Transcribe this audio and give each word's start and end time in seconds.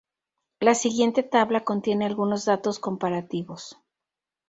La 0.59 0.73
siguiente 0.73 1.21
tabla 1.21 1.63
contiene 1.63 2.07
algunos 2.07 2.45
datos 2.45 2.79
comparativos. 2.79 3.77